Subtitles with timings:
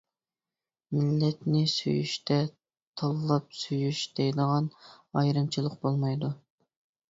[0.99, 2.39] مىللەتنى سۆيۈشتە
[3.03, 4.73] تاللاپ سۆيۈش دەيدىغان
[5.23, 6.35] ئايرىمچىلىق بولمايدۇ.